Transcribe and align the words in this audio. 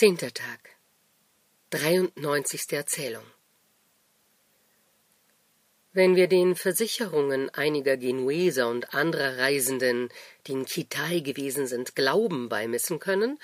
Zehnter 0.00 0.32
Tag. 0.32 0.60
93. 1.72 2.72
Erzählung. 2.72 3.22
Wenn 5.92 6.16
wir 6.16 6.26
den 6.26 6.56
Versicherungen 6.56 7.50
einiger 7.50 7.98
Genueser 7.98 8.70
und 8.70 8.94
anderer 8.94 9.36
Reisenden, 9.36 10.08
die 10.46 10.52
in 10.52 10.64
Kitai 10.64 11.20
gewesen 11.20 11.66
sind, 11.66 11.96
Glauben 11.96 12.48
beimessen 12.48 12.98
können, 12.98 13.38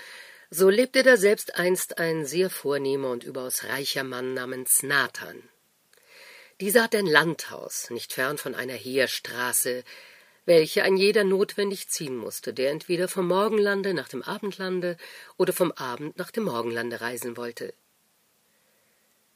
so 0.48 0.71
lebte 0.71 1.03
da 1.03 1.19
selbst 1.19 1.58
einst 1.58 1.98
ein 1.98 2.24
sehr 2.24 2.48
vornehmer 2.48 3.10
und 3.10 3.24
überaus 3.24 3.64
reicher 3.64 4.04
Mann 4.04 4.32
namens 4.32 4.82
Nathan. 4.82 5.42
Dieser 6.62 6.84
hatte 6.84 6.96
ein 6.96 7.06
Landhaus, 7.06 7.90
nicht 7.90 8.14
fern 8.14 8.38
von 8.38 8.54
einer 8.54 8.72
Heerstraße, 8.72 9.84
welche 10.47 10.85
ein 10.85 10.97
jeder 10.97 11.24
notwendig 11.24 11.88
ziehen 11.88 12.17
musste, 12.17 12.54
der 12.54 12.71
entweder 12.71 13.08
vom 13.08 13.26
Morgenlande 13.26 13.92
nach 13.92 14.08
dem 14.08 14.22
Abendlande 14.22 14.97
oder 15.37 15.53
vom 15.53 15.72
Abend 15.72 16.16
nach 16.16 16.30
dem 16.30 16.45
Morgenlande 16.45 17.01
reisen 17.01 17.37
wollte. 17.37 17.74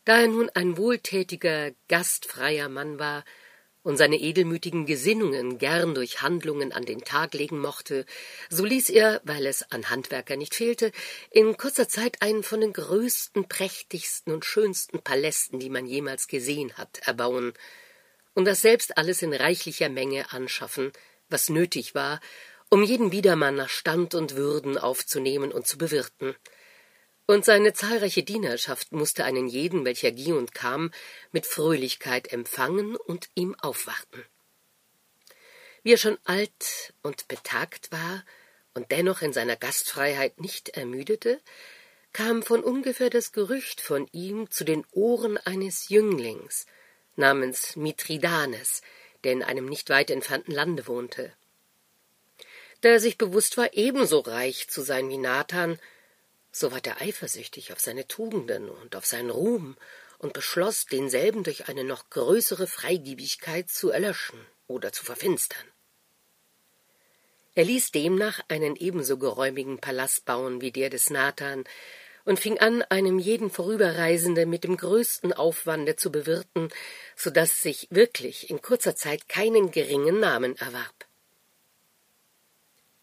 Da 0.04 0.20
er 0.20 0.28
nun 0.28 0.48
ein 0.50 0.78
wohltätiger, 0.78 1.72
gastfreier 1.88 2.68
Mann 2.68 2.98
war 2.98 3.24
und 3.82 3.96
seine 3.96 4.16
edelmütigen 4.16 4.86
Gesinnungen 4.86 5.58
gern 5.58 5.94
durch 5.94 6.22
Handlungen 6.22 6.72
an 6.72 6.84
den 6.84 7.02
Tag 7.02 7.34
legen 7.34 7.60
mochte, 7.60 8.06
so 8.48 8.64
ließ 8.64 8.90
er, 8.90 9.20
weil 9.24 9.46
es 9.46 9.70
an 9.70 9.90
Handwerker 9.90 10.36
nicht 10.36 10.54
fehlte, 10.54 10.92
in 11.30 11.56
kurzer 11.56 11.88
Zeit 11.88 12.20
einen 12.22 12.42
von 12.42 12.60
den 12.60 12.72
größten, 12.72 13.48
prächtigsten 13.48 14.32
und 14.32 14.44
schönsten 14.44 15.00
Palästen, 15.00 15.58
die 15.58 15.70
man 15.70 15.86
jemals 15.86 16.28
gesehen 16.28 16.76
hat, 16.76 17.00
erbauen, 17.06 17.54
und 18.34 18.44
das 18.44 18.62
selbst 18.62 18.96
alles 18.96 19.22
in 19.22 19.34
reichlicher 19.34 19.88
Menge 19.88 20.32
anschaffen, 20.32 20.92
was 21.30 21.48
nötig 21.48 21.94
war, 21.94 22.20
um 22.68 22.82
jeden 22.82 23.10
Biedermann 23.10 23.56
nach 23.56 23.68
Stand 23.68 24.14
und 24.14 24.36
Würden 24.36 24.78
aufzunehmen 24.78 25.52
und 25.52 25.66
zu 25.66 25.78
bewirten 25.78 26.34
und 27.30 27.44
seine 27.44 27.72
zahlreiche 27.72 28.24
Dienerschaft 28.24 28.90
musste 28.90 29.24
einen 29.24 29.46
jeden, 29.46 29.84
welcher 29.84 30.10
ging 30.10 30.36
und 30.36 30.52
kam, 30.52 30.90
mit 31.30 31.46
Fröhlichkeit 31.46 32.32
empfangen 32.32 32.96
und 32.96 33.28
ihm 33.36 33.54
aufwarten. 33.60 34.24
Wie 35.84 35.92
er 35.92 35.96
schon 35.96 36.18
alt 36.24 36.92
und 37.02 37.28
betagt 37.28 37.92
war 37.92 38.24
und 38.74 38.90
dennoch 38.90 39.22
in 39.22 39.32
seiner 39.32 39.54
Gastfreiheit 39.54 40.40
nicht 40.40 40.70
ermüdete, 40.70 41.40
kam 42.12 42.42
von 42.42 42.64
ungefähr 42.64 43.10
das 43.10 43.30
Gerücht 43.30 43.80
von 43.80 44.08
ihm 44.10 44.50
zu 44.50 44.64
den 44.64 44.84
Ohren 44.90 45.38
eines 45.38 45.88
Jünglings 45.88 46.66
namens 47.14 47.76
Mithridanes, 47.76 48.82
der 49.24 49.32
in 49.32 49.42
einem 49.42 49.66
nicht 49.66 49.90
weit 49.90 50.10
entfernten 50.10 50.52
Lande 50.52 50.86
wohnte. 50.86 51.32
Da 52.80 52.90
er 52.90 53.00
sich 53.00 53.18
bewusst 53.18 53.56
war, 53.56 53.74
ebenso 53.74 54.20
reich 54.20 54.68
zu 54.68 54.82
sein 54.82 55.08
wie 55.08 55.18
Nathan, 55.18 55.78
so 56.52 56.72
ward 56.72 56.86
er 56.86 57.00
eifersüchtig 57.00 57.72
auf 57.72 57.80
seine 57.80 58.08
Tugenden 58.08 58.68
und 58.68 58.96
auf 58.96 59.06
seinen 59.06 59.30
Ruhm 59.30 59.76
und 60.18 60.32
beschloss, 60.32 60.86
denselben 60.86 61.44
durch 61.44 61.68
eine 61.68 61.84
noch 61.84 62.10
größere 62.10 62.66
Freigiebigkeit 62.66 63.70
zu 63.70 63.90
erlöschen 63.90 64.46
oder 64.66 64.92
zu 64.92 65.04
verfinstern. 65.04 65.66
Er 67.54 67.64
ließ 67.64 67.90
demnach 67.90 68.40
einen 68.48 68.76
ebenso 68.76 69.18
geräumigen 69.18 69.78
Palast 69.80 70.24
bauen 70.24 70.60
wie 70.60 70.70
der 70.72 70.88
des 70.88 71.10
Nathan 71.10 71.64
und 72.24 72.40
fing 72.40 72.58
an, 72.58 72.82
einem 72.82 73.18
jeden 73.18 73.50
Vorüberreisenden 73.50 74.48
mit 74.48 74.64
dem 74.64 74.76
größten 74.76 75.32
Aufwande 75.32 75.96
zu 75.96 76.10
bewirten, 76.10 76.70
so 77.16 77.30
dass 77.30 77.62
sich 77.62 77.88
wirklich 77.90 78.50
in 78.50 78.62
kurzer 78.62 78.96
Zeit 78.96 79.28
keinen 79.28 79.70
geringen 79.70 80.20
Namen 80.20 80.56
erwarb. 80.56 81.06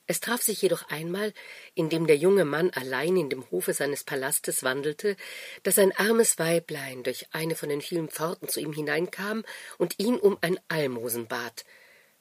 Es 0.09 0.21
traf 0.21 0.41
sich 0.41 0.61
jedoch 0.61 0.89
einmal, 0.89 1.33
indem 1.75 2.07
der 2.07 2.15
junge 2.15 2.45
Mann 2.45 2.69
allein 2.69 3.17
in 3.17 3.29
dem 3.29 3.49
Hofe 3.51 3.73
seines 3.73 4.05
Palastes 4.05 4.63
wandelte, 4.63 5.17
dass 5.63 5.77
ein 5.77 5.91
armes 5.97 6.39
Weiblein 6.39 7.03
durch 7.03 7.27
eine 7.31 7.55
von 7.55 7.67
den 7.67 7.81
vielen 7.81 8.07
Pforten 8.07 8.47
zu 8.47 8.61
ihm 8.61 8.71
hineinkam 8.71 9.43
und 9.77 9.99
ihn 9.99 10.15
um 10.15 10.37
ein 10.39 10.57
Almosen 10.69 11.27
bat, 11.27 11.65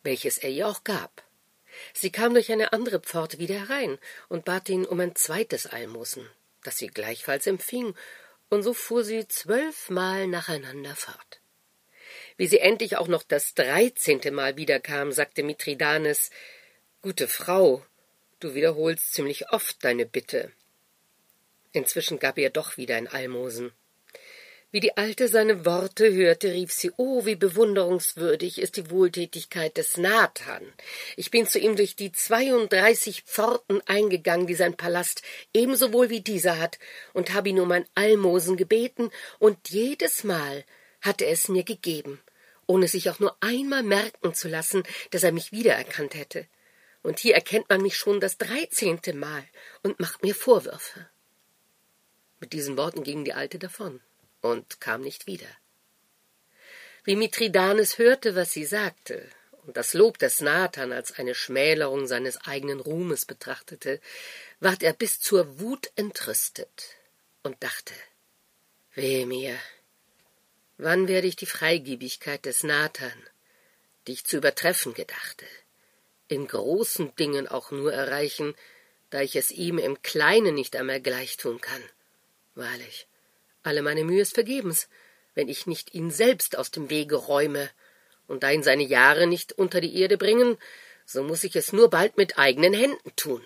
welches 0.03 0.39
er 0.39 0.51
ihr 0.51 0.67
auch 0.67 0.83
gab. 0.83 1.23
Sie 1.95 2.11
kam 2.11 2.35
durch 2.35 2.51
eine 2.51 2.73
andere 2.73 2.99
Pforte 2.99 3.39
wieder 3.39 3.55
herein 3.55 3.99
und 4.29 4.45
bat 4.45 4.69
ihn 4.69 4.85
um 4.85 4.99
ein 4.99 5.15
zweites 5.15 5.67
Almosen, 5.67 6.29
das 6.67 6.79
sie 6.79 6.89
gleichfalls 6.89 7.47
empfing, 7.47 7.95
und 8.49 8.63
so 8.63 8.75
fuhr 8.75 9.05
sie 9.05 9.27
zwölfmal 9.27 10.27
nacheinander 10.27 10.95
fort. 10.95 11.41
Wie 12.37 12.47
sie 12.47 12.59
endlich 12.59 12.97
auch 12.97 13.09
noch 13.09 13.23
das 13.23 13.55
dreizehnte 13.55 14.31
Mal 14.31 14.57
wiederkam, 14.57 15.13
sagte 15.13 15.43
Mithridates, 15.43 16.31
Gute 17.03 17.29
Frau, 17.29 17.85
du 18.41 18.55
wiederholst 18.55 19.15
ziemlich 19.15 19.51
oft 19.51 19.85
deine 19.85 20.07
Bitte. 20.07 20.53
Inzwischen 21.73 22.19
gab 22.19 22.39
er 22.39 22.51
doch 22.51 22.77
wieder 22.77 22.97
ein 22.97 23.09
Almosen. 23.09 23.73
Wie 24.77 24.81
die 24.81 24.99
Alte 24.99 25.29
seine 25.29 25.65
Worte 25.65 26.13
hörte, 26.13 26.53
rief 26.53 26.71
sie, 26.71 26.93
oh, 26.99 27.25
wie 27.25 27.35
bewunderungswürdig 27.35 28.61
ist 28.61 28.77
die 28.77 28.91
Wohltätigkeit 28.91 29.75
des 29.79 29.97
Nathan. 29.97 30.71
Ich 31.17 31.31
bin 31.31 31.47
zu 31.47 31.59
ihm 31.59 31.77
durch 31.77 31.97
die 31.97 32.13
zweiunddreißig 32.13 33.23
Pforten 33.23 33.81
eingegangen, 33.87 34.47
die 34.47 34.55
sein 34.55 34.77
Palast 34.77 35.23
ebenso 35.55 35.95
wohl 35.95 36.11
wie 36.11 36.21
dieser 36.21 36.59
hat, 36.59 36.79
und 37.15 37.33
habe 37.33 37.49
ihn 37.49 37.61
um 37.61 37.73
ein 37.73 37.87
Almosen 37.95 38.59
gebeten, 38.59 39.11
und 39.39 39.71
jedes 39.71 40.25
Mal 40.25 40.63
hat 41.01 41.23
er 41.23 41.31
es 41.31 41.49
mir 41.49 41.65
gegeben, 41.65 42.21
ohne 42.67 42.87
sich 42.87 43.09
auch 43.09 43.19
nur 43.19 43.35
einmal 43.41 43.83
merken 43.83 44.35
zu 44.35 44.47
lassen, 44.47 44.83
dass 45.11 45.23
er 45.23 45.33
mich 45.33 45.53
wiedererkannt 45.53 46.15
hätte 46.15 46.47
und 47.03 47.19
hier 47.19 47.35
erkennt 47.35 47.71
man 47.71 47.81
mich 47.81 47.97
schon 47.97 48.21
das 48.21 48.37
dreizehnte 48.37 49.15
Mal 49.15 49.45
und 49.83 50.01
macht 50.01 50.23
mir 50.23 50.35
Vorwürfe. 50.35 51.09
Mit 52.41 52.53
diesen 52.53 52.77
Worten 52.77 53.05
ging 53.05 53.25
die 53.25 53.33
Alte 53.33 53.59
davon 53.59 54.03
und 54.41 54.81
kam 54.81 55.03
nicht 55.03 55.27
wieder. 55.27 55.49
Wie 57.05 57.17
Mithridates 57.17 57.99
hörte, 57.99 58.35
was 58.35 58.53
sie 58.53 58.65
sagte, 58.65 59.29
und 59.67 59.77
das 59.77 59.95
Lob 59.95 60.19
des 60.19 60.41
Nathan 60.41 60.93
als 60.93 61.19
eine 61.19 61.35
Schmälerung 61.35 62.07
seines 62.07 62.39
eigenen 62.47 62.81
Ruhmes 62.81 63.25
betrachtete, 63.25 64.01
ward 64.61 64.83
er 64.83 64.93
bis 64.93 65.21
zur 65.21 65.61
Wut 65.61 65.91
entrüstet 65.97 66.97
und 67.43 67.63
dachte, 67.63 67.95
Wehe 68.95 69.27
mir, 69.27 69.59
wann 70.79 71.07
werde 71.07 71.27
ich 71.27 71.37
die 71.37 71.47
Freigiebigkeit 71.47 72.45
des 72.45 72.63
Nathan, 72.63 73.13
die 74.07 74.13
ich 74.13 74.25
zu 74.25 74.39
übertreffen 74.39 74.95
gedachte, 74.95 75.47
in 76.29 76.47
großen 76.47 77.15
Dingen 77.17 77.47
auch 77.47 77.71
nur 77.71 77.93
erreichen, 77.93 78.55
da 79.11 79.21
ich 79.21 79.37
es 79.37 79.51
ihm 79.51 79.79
im 79.79 80.01
Kleinen 80.03 80.55
nicht 80.55 80.77
einmal 80.77 81.01
gleich 81.01 81.37
tun 81.37 81.61
kann. 81.61 81.83
Wahrlich, 82.55 83.07
alle 83.67 83.83
meine 83.83 84.05
Mühe 84.05 84.23
ist 84.23 84.35
vergebens, 84.35 84.89
wenn 85.35 85.49
ich 85.49 85.67
nicht 85.67 85.95
ihn 85.95 86.11
selbst 86.11 86.57
aus 86.57 86.71
dem 86.71 86.91
Wege 86.91 87.17
räume, 87.17 87.71
und 88.27 88.43
da 88.43 88.51
ihn 88.51 88.63
seine 88.63 88.83
Jahre 88.83 89.27
nicht 89.27 89.53
unter 89.53 89.81
die 89.81 90.01
Erde 90.01 90.19
bringen, 90.19 90.59
so 91.05 91.23
muss 91.23 91.45
ich 91.45 91.55
es 91.55 91.73
nur 91.73 91.91
bald 91.91 92.17
mit 92.17 92.39
eigenen 92.39 92.75
Händen 92.75 93.15
tun. 93.15 93.43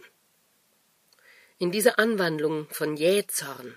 In 1.59 1.70
dieser 1.70 1.98
Anwandlung 1.98 2.66
von 2.70 2.97
Jähzorn 2.97 3.76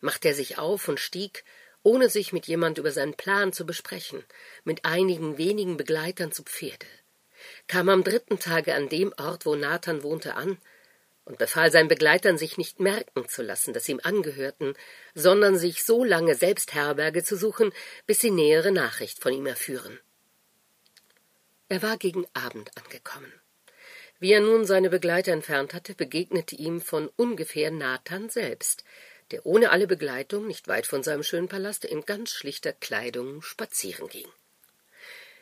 machte 0.00 0.28
er 0.28 0.34
sich 0.34 0.58
auf 0.58 0.88
und 0.88 1.00
stieg, 1.00 1.44
ohne 1.82 2.08
sich 2.08 2.32
mit 2.32 2.46
jemand 2.46 2.78
über 2.78 2.92
seinen 2.92 3.14
Plan 3.14 3.52
zu 3.52 3.66
besprechen, 3.66 4.24
mit 4.64 4.86
einigen 4.86 5.36
wenigen 5.36 5.76
Begleitern 5.76 6.32
zu 6.32 6.42
Pferde 6.42 6.86
kam 7.66 7.88
am 7.88 8.04
dritten 8.04 8.38
Tage 8.38 8.74
an 8.74 8.88
dem 8.88 9.12
Ort, 9.18 9.46
wo 9.46 9.54
Nathan 9.54 10.02
wohnte, 10.02 10.34
an 10.34 10.58
und 11.24 11.38
befahl 11.38 11.70
seinen 11.70 11.88
Begleitern, 11.88 12.38
sich 12.38 12.58
nicht 12.58 12.80
merken 12.80 13.28
zu 13.28 13.42
lassen, 13.42 13.72
dass 13.72 13.84
sie 13.84 13.92
ihm 13.92 14.00
angehörten, 14.02 14.74
sondern 15.14 15.56
sich 15.56 15.84
so 15.84 16.04
lange 16.04 16.34
selbst 16.34 16.74
Herberge 16.74 17.24
zu 17.24 17.36
suchen, 17.36 17.72
bis 18.06 18.20
sie 18.20 18.30
nähere 18.30 18.72
Nachricht 18.72 19.22
von 19.22 19.32
ihm 19.32 19.46
erführen. 19.46 19.98
Er 21.68 21.82
war 21.82 21.96
gegen 21.96 22.26
Abend 22.34 22.70
angekommen. 22.76 23.32
Wie 24.20 24.32
er 24.32 24.40
nun 24.40 24.64
seine 24.64 24.90
Begleiter 24.90 25.32
entfernt 25.32 25.74
hatte, 25.74 25.94
begegnete 25.94 26.54
ihm 26.56 26.80
von 26.80 27.10
ungefähr 27.16 27.70
Nathan 27.70 28.28
selbst, 28.28 28.84
der 29.30 29.46
ohne 29.46 29.70
alle 29.70 29.86
Begleitung 29.86 30.46
nicht 30.46 30.68
weit 30.68 30.86
von 30.86 31.02
seinem 31.02 31.22
schönen 31.22 31.48
Palaste 31.48 31.88
in 31.88 32.04
ganz 32.04 32.30
schlichter 32.30 32.72
Kleidung 32.72 33.42
spazieren 33.42 34.08
ging. 34.08 34.28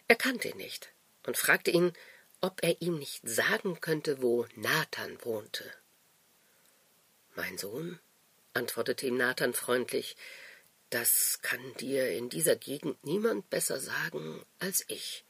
Er 0.09 0.17
kannte 0.17 0.49
ihn 0.49 0.57
nicht 0.57 0.93
und 1.27 1.37
fragte 1.37 1.71
ihn, 1.71 1.93
ob 2.43 2.63
er 2.63 2.83
ihm 2.83 2.99
nicht 2.99 3.27
sagen 3.27 3.81
könnte, 3.81 4.21
wo 4.21 4.47
Nathan 4.57 5.17
wohnte. 5.25 5.65
Mein 7.35 7.57
Sohn, 7.57 7.99
antwortete 8.53 9.07
ihm 9.07 9.17
Nathan 9.17 9.55
freundlich, 9.55 10.17
das 10.91 11.39
kann 11.41 11.61
dir 11.81 12.11
in 12.11 12.29
dieser 12.29 12.57
Gegend 12.57 13.03
niemand 13.05 13.49
besser 13.49 13.81
sagen 13.81 14.45
als 14.59 14.85
ich. 14.89 15.25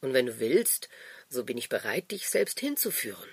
Und 0.00 0.14
wenn 0.14 0.26
du 0.26 0.38
willst, 0.38 0.88
so 1.28 1.44
bin 1.44 1.58
ich 1.58 1.68
bereit, 1.68 2.10
dich 2.12 2.30
selbst 2.30 2.60
hinzuführen. 2.60 3.28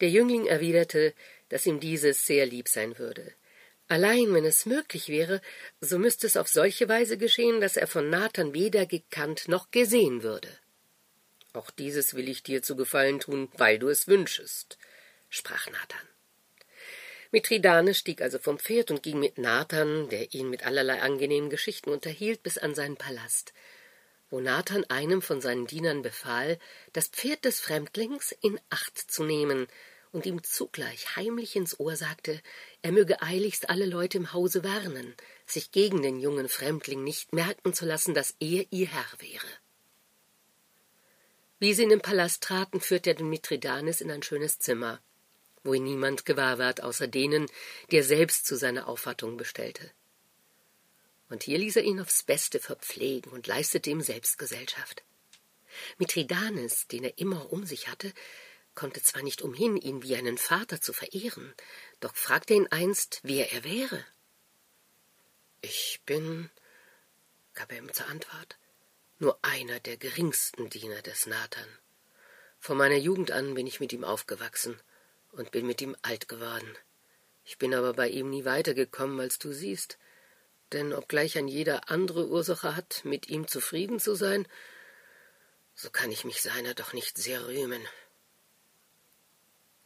Der 0.00 0.10
Jüngling 0.10 0.46
erwiderte, 0.46 1.14
dass 1.50 1.66
ihm 1.66 1.78
dieses 1.78 2.26
sehr 2.26 2.46
lieb 2.46 2.68
sein 2.68 2.98
würde. 2.98 3.34
Allein 3.86 4.32
wenn 4.32 4.46
es 4.46 4.64
möglich 4.64 5.08
wäre, 5.08 5.42
so 5.80 5.98
müsste 5.98 6.26
es 6.26 6.38
auf 6.38 6.48
solche 6.48 6.88
Weise 6.88 7.18
geschehen, 7.18 7.60
dass 7.60 7.76
er 7.76 7.86
von 7.86 8.08
Nathan 8.08 8.54
weder 8.54 8.86
gekannt 8.86 9.46
noch 9.46 9.70
gesehen 9.70 10.22
würde. 10.22 10.48
Auch 11.54 11.70
dieses 11.70 12.14
will 12.14 12.28
ich 12.28 12.42
dir 12.42 12.62
zu 12.62 12.74
Gefallen 12.74 13.20
tun, 13.20 13.48
weil 13.56 13.78
du 13.78 13.88
es 13.88 14.08
wünschest, 14.08 14.76
sprach 15.30 15.66
Nathan. 15.68 16.08
Mithridates 17.30 17.98
stieg 17.98 18.20
also 18.20 18.38
vom 18.38 18.58
Pferd 18.58 18.90
und 18.90 19.02
ging 19.02 19.20
mit 19.20 19.38
Nathan, 19.38 20.08
der 20.08 20.34
ihn 20.34 20.50
mit 20.50 20.66
allerlei 20.66 21.00
angenehmen 21.00 21.50
Geschichten 21.50 21.90
unterhielt, 21.90 22.42
bis 22.42 22.58
an 22.58 22.74
seinen 22.74 22.96
Palast, 22.96 23.54
wo 24.30 24.40
Nathan 24.40 24.84
einem 24.84 25.22
von 25.22 25.40
seinen 25.40 25.66
Dienern 25.66 26.02
befahl, 26.02 26.58
das 26.92 27.06
Pferd 27.08 27.44
des 27.44 27.60
Fremdlings 27.60 28.32
in 28.40 28.60
Acht 28.70 28.98
zu 28.98 29.22
nehmen 29.22 29.68
und 30.10 30.26
ihm 30.26 30.42
zugleich 30.42 31.14
heimlich 31.14 31.54
ins 31.54 31.78
Ohr 31.78 31.94
sagte, 31.94 32.40
er 32.82 32.90
möge 32.90 33.22
eiligst 33.22 33.70
alle 33.70 33.86
Leute 33.86 34.18
im 34.18 34.32
Hause 34.32 34.64
warnen, 34.64 35.14
sich 35.46 35.70
gegen 35.70 36.02
den 36.02 36.18
jungen 36.18 36.48
Fremdling 36.48 37.04
nicht 37.04 37.32
merken 37.32 37.74
zu 37.74 37.84
lassen, 37.84 38.12
dass 38.14 38.34
er 38.40 38.64
ihr 38.70 38.86
Herr 38.88 39.06
wäre. 39.18 39.63
Wie 41.58 41.74
sie 41.74 41.84
in 41.84 41.88
den 41.88 42.02
Palast 42.02 42.42
traten, 42.42 42.80
führte 42.80 43.10
er 43.10 43.16
den 43.16 43.28
Mithridates 43.28 44.00
in 44.00 44.10
ein 44.10 44.22
schönes 44.22 44.58
Zimmer 44.58 45.00
wo 45.64 45.72
ihn 45.72 45.84
niemand 45.84 46.26
gewahr 46.26 46.58
ward, 46.58 46.82
außer 46.82 47.08
denen, 47.08 47.46
die 47.90 47.96
er 47.96 48.04
selbst 48.04 48.46
zu 48.46 48.56
seiner 48.56 48.86
Aufwartung 48.86 49.36
bestellte. 49.36 49.90
Und 51.30 51.42
hier 51.42 51.58
ließ 51.58 51.76
er 51.76 51.82
ihn 51.82 52.00
aufs 52.00 52.22
Beste 52.22 52.60
verpflegen 52.60 53.32
und 53.32 53.46
leistete 53.46 53.90
ihm 53.90 54.02
Selbstgesellschaft. 54.02 55.02
Mithridates, 55.98 56.86
den 56.86 57.04
er 57.04 57.18
immer 57.18 57.50
um 57.50 57.64
sich 57.64 57.88
hatte, 57.88 58.12
konnte 58.74 59.02
zwar 59.02 59.22
nicht 59.22 59.42
umhin, 59.42 59.76
ihn 59.76 60.02
wie 60.02 60.16
einen 60.16 60.36
Vater 60.36 60.80
zu 60.80 60.92
verehren, 60.92 61.54
doch 62.00 62.14
fragte 62.14 62.54
ihn 62.54 62.68
einst, 62.70 63.20
wer 63.22 63.52
er 63.52 63.64
wäre. 63.64 64.04
Ich 65.62 66.02
bin, 66.04 66.50
gab 67.54 67.72
er 67.72 67.78
ihm 67.78 67.92
zur 67.92 68.06
Antwort, 68.08 68.58
nur 69.18 69.38
einer 69.42 69.80
der 69.80 69.96
geringsten 69.96 70.70
Diener 70.70 71.02
des 71.02 71.26
Nathan. 71.26 71.68
Von 72.58 72.76
meiner 72.76 72.96
Jugend 72.96 73.30
an 73.30 73.54
bin 73.54 73.66
ich 73.66 73.80
mit 73.80 73.92
ihm 73.92 74.04
aufgewachsen 74.04 74.80
und 75.32 75.50
bin 75.50 75.66
mit 75.66 75.80
ihm 75.82 75.96
alt 76.02 76.28
geworden. 76.28 76.76
Ich 77.44 77.58
bin 77.58 77.74
aber 77.74 77.92
bei 77.92 78.08
ihm 78.08 78.30
nie 78.30 78.44
weitergekommen, 78.44 79.20
als 79.20 79.38
du 79.38 79.52
siehst, 79.52 79.98
denn 80.72 80.92
obgleich 80.92 81.36
ein 81.36 81.48
jeder 81.48 81.90
andere 81.90 82.28
Ursache 82.28 82.74
hat, 82.74 83.04
mit 83.04 83.28
ihm 83.28 83.46
zufrieden 83.46 84.00
zu 84.00 84.14
sein, 84.14 84.48
so 85.74 85.90
kann 85.90 86.10
ich 86.10 86.24
mich 86.24 86.40
seiner 86.40 86.74
doch 86.74 86.92
nicht 86.92 87.18
sehr 87.18 87.46
rühmen. 87.46 87.86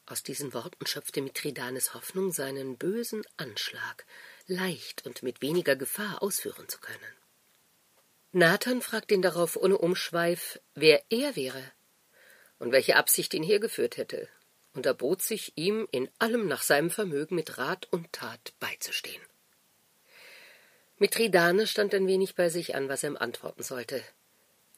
Aus 0.07 0.23
diesen 0.23 0.55
Worten 0.55 0.87
schöpfte 0.87 1.21
Mithridates 1.21 1.93
Hoffnung, 1.95 2.33
seinen 2.33 2.79
bösen 2.79 3.25
Anschlag 3.37 4.07
leicht 4.47 5.05
und 5.05 5.23
mit 5.23 5.43
weniger 5.43 5.77
Gefahr 5.77 6.23
ausführen 6.23 6.69
zu 6.69 6.79
können. 6.79 7.18
Nathan 8.33 8.83
fragte 8.83 9.15
ihn 9.15 9.23
darauf 9.23 9.57
ohne 9.57 9.79
Umschweif, 9.79 10.61
wer 10.75 11.03
er 11.09 11.35
wäre 11.35 11.63
und 12.59 12.73
welche 12.73 12.97
Absicht 12.97 13.33
ihn 13.35 13.43
hergeführt 13.43 13.97
hätte, 13.97 14.29
und 14.75 14.85
erbot 14.85 15.23
sich, 15.23 15.53
ihm 15.57 15.89
in 15.93 16.11
allem 16.19 16.47
nach 16.47 16.63
seinem 16.63 16.91
Vermögen 16.91 17.35
mit 17.35 17.57
Rat 17.57 17.89
und 17.91 18.13
Tat 18.13 18.53
beizustehen. 18.61 19.23
Mithridates 20.99 21.71
stand 21.71 21.95
ein 21.95 22.07
wenig 22.07 22.35
bei 22.35 22.49
sich 22.49 22.75
an, 22.75 22.89
was 22.89 23.03
er 23.03 23.11
ihm 23.11 23.17
antworten 23.17 23.63
sollte, 23.63 24.03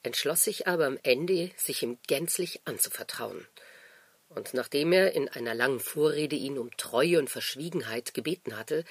entschloss 0.02 0.44
sich 0.44 0.68
aber 0.68 0.86
am 0.86 0.98
Ende, 1.02 1.50
sich 1.56 1.82
ihm 1.82 1.98
gänzlich 2.06 2.60
anzuvertrauen. 2.66 3.46
Und 4.28 4.54
nachdem 4.54 4.92
er 4.92 5.12
in 5.12 5.28
einer 5.28 5.54
langen 5.54 5.80
Vorrede 5.80 6.36
ihn 6.36 6.56
um 6.58 6.76
Treue 6.76 7.18
und 7.18 7.28
Verschwiegenheit 7.28 8.14
gebeten 8.14 8.56
hatte, 8.56 8.84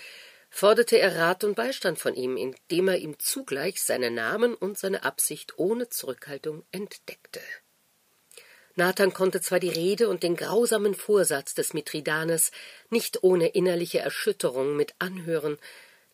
forderte 0.49 0.97
er 0.97 1.15
Rat 1.15 1.43
und 1.43 1.55
Beistand 1.55 1.99
von 1.99 2.15
ihm, 2.15 2.37
indem 2.37 2.87
er 2.87 2.97
ihm 2.97 3.17
zugleich 3.19 3.81
seinen 3.81 4.15
Namen 4.15 4.53
und 4.55 4.77
seine 4.77 5.03
Absicht 5.03 5.57
ohne 5.57 5.89
Zurückhaltung 5.89 6.63
entdeckte. 6.71 7.41
Nathan 8.75 9.13
konnte 9.13 9.41
zwar 9.41 9.59
die 9.59 9.69
Rede 9.69 10.07
und 10.07 10.23
den 10.23 10.35
grausamen 10.35 10.95
Vorsatz 10.95 11.53
des 11.53 11.73
Mithridates 11.73 12.51
nicht 12.89 13.23
ohne 13.23 13.49
innerliche 13.49 13.99
Erschütterung 13.99 14.75
mit 14.75 14.93
anhören, 14.99 15.57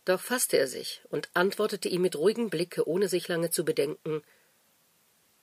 doch 0.04 0.20
fasste 0.20 0.58
er 0.58 0.68
sich 0.68 1.02
und 1.10 1.30
antwortete 1.34 1.90
ihm 1.90 2.02
mit 2.02 2.16
ruhigem 2.16 2.50
Blicke, 2.50 2.88
ohne 2.88 3.08
sich 3.08 3.28
lange 3.28 3.52
zu 3.52 3.66
bedenken 3.66 4.24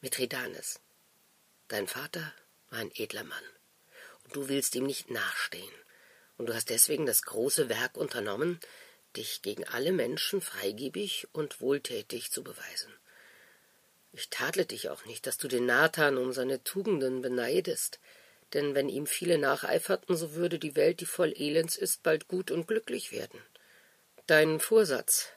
Mithridates, 0.01 0.81
dein 1.69 1.87
Vater 1.87 2.33
war 2.71 2.81
ein 2.81 2.91
edler 2.97 3.23
Mann, 3.23 3.45
und 4.25 4.35
du 4.35 4.49
willst 4.49 4.75
ihm 4.75 4.85
nicht 4.85 5.13
nachstehen, 5.13 5.75
und 6.39 6.47
du 6.47 6.55
hast 6.55 6.71
deswegen 6.71 7.07
das 7.07 7.23
große 7.23 7.69
Werk 7.69 7.97
unternommen, 7.97 8.59
dich 9.17 9.43
gegen 9.43 9.65
alle 9.65 9.93
Menschen 9.93 10.41
freigebig 10.41 11.29
und 11.33 11.61
wohltätig 11.61 12.31
zu 12.31 12.43
beweisen. 12.43 12.93
Ich 14.13 14.29
tadle 14.29 14.67
dich 14.67 14.91
auch 14.91 15.05
nicht, 15.07 15.27
dass 15.27 15.39
du 15.39 15.49
den 15.49 15.67
Nathan 15.67 16.19
um 16.19 16.33
seine 16.33 16.63
Tugenden 16.63 17.23
beneidest, 17.23 17.99
denn 18.53 18.75
wenn 18.75 18.89
ihm 18.89 19.07
viele 19.07 19.39
nacheiferten, 19.39 20.17
so 20.17 20.35
würde 20.35 20.59
die 20.59 20.77
Welt, 20.77 21.01
die 21.01 21.07
voll 21.07 21.33
Elends 21.35 21.77
ist, 21.77 22.03
bald 22.03 22.29
gut 22.29 22.51
und 22.51 22.69
glücklich 22.69 23.13
werden. 23.13 23.41
Dein 24.27 24.61
Vorsatz, 24.61 25.29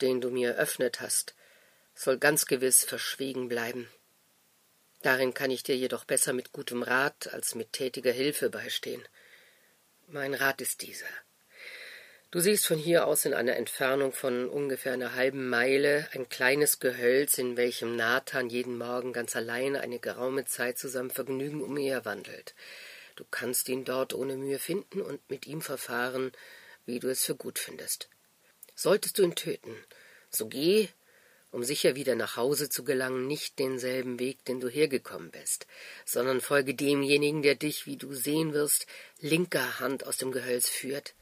den 0.00 0.20
du 0.20 0.30
mir 0.30 0.52
eröffnet 0.52 1.00
hast, 1.00 1.34
soll 1.94 2.18
ganz 2.18 2.46
gewiss 2.46 2.84
verschwiegen 2.84 3.48
bleiben. 3.48 3.88
Darin 5.02 5.34
kann 5.34 5.50
ich 5.50 5.62
dir 5.62 5.76
jedoch 5.76 6.04
besser 6.04 6.32
mit 6.32 6.52
gutem 6.52 6.82
Rat 6.82 7.32
als 7.32 7.54
mit 7.54 7.72
tätiger 7.72 8.12
Hilfe 8.12 8.50
beistehen. 8.50 9.06
Mein 10.06 10.32
Rat 10.32 10.60
ist 10.60 10.82
dieser. 10.82 11.06
Du 12.32 12.40
siehst 12.40 12.66
von 12.66 12.78
hier 12.78 13.06
aus 13.06 13.26
in 13.26 13.34
einer 13.34 13.56
Entfernung 13.56 14.14
von 14.14 14.48
ungefähr 14.48 14.94
einer 14.94 15.14
halben 15.14 15.50
Meile 15.50 16.08
ein 16.14 16.30
kleines 16.30 16.78
Gehölz, 16.80 17.36
in 17.36 17.58
welchem 17.58 17.94
Nathan 17.94 18.48
jeden 18.48 18.78
Morgen 18.78 19.12
ganz 19.12 19.36
allein 19.36 19.76
eine 19.76 19.98
geraume 19.98 20.46
Zeit 20.46 20.78
zusammen 20.78 21.10
Vergnügen 21.10 21.60
umherwandelt. 21.60 22.54
Du 23.16 23.24
kannst 23.30 23.68
ihn 23.68 23.84
dort 23.84 24.14
ohne 24.14 24.36
Mühe 24.38 24.58
finden 24.58 25.02
und 25.02 25.20
mit 25.28 25.46
ihm 25.46 25.60
verfahren, 25.60 26.32
wie 26.86 27.00
du 27.00 27.10
es 27.10 27.22
für 27.22 27.34
gut 27.34 27.58
findest. 27.58 28.08
Solltest 28.74 29.18
du 29.18 29.24
ihn 29.24 29.34
töten, 29.34 29.76
so 30.30 30.46
geh, 30.46 30.88
um 31.50 31.62
sicher 31.62 31.96
wieder 31.96 32.14
nach 32.14 32.38
Hause 32.38 32.70
zu 32.70 32.82
gelangen, 32.82 33.26
nicht 33.26 33.58
denselben 33.58 34.18
Weg, 34.18 34.42
den 34.46 34.58
du 34.58 34.70
hergekommen 34.70 35.30
bist, 35.30 35.66
sondern 36.06 36.40
folge 36.40 36.74
demjenigen, 36.74 37.42
der 37.42 37.56
dich, 37.56 37.84
wie 37.84 37.98
du 37.98 38.14
sehen 38.14 38.54
wirst, 38.54 38.86
linker 39.20 39.80
Hand 39.80 40.06
aus 40.06 40.16
dem 40.16 40.32
Gehölz 40.32 40.70
führt, 40.70 41.12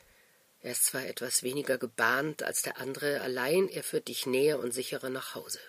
er 0.61 0.73
ist 0.73 0.87
zwar 0.87 1.07
etwas 1.07 1.43
weniger 1.43 1.79
gebahnt 1.79 2.43
als 2.43 2.63
der 2.63 2.79
andere, 2.79 3.21
allein 3.23 3.69
er 3.69 3.83
führt 3.83 4.09
dich 4.09 4.27
näher 4.27 4.59
und 4.59 4.73
sicherer 4.73 5.09
nach 5.09 5.35
Hause. 5.35 5.61